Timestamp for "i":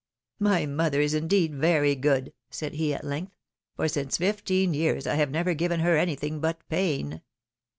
5.05-5.13